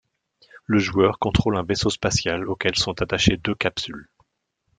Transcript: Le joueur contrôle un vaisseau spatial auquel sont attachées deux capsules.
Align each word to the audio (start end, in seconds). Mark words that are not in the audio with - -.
Le 0.65 0.79
joueur 0.79 1.19
contrôle 1.19 1.57
un 1.57 1.61
vaisseau 1.63 1.91
spatial 1.91 2.49
auquel 2.49 2.75
sont 2.75 3.03
attachées 3.03 3.37
deux 3.37 3.53
capsules. 3.53 4.09